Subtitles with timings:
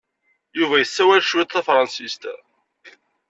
[0.57, 2.23] Yuba yessawal cwiṭ tafṛensist.